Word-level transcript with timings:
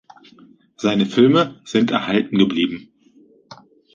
Seine 0.77 1.05
Filme 1.05 1.61
sind 1.63 1.91
erhalten 1.91 2.39
geblieben. 2.39 2.89